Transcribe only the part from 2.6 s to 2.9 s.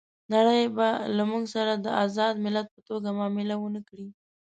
په